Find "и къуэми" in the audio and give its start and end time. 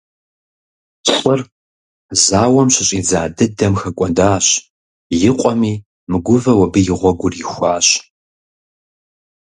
5.29-5.73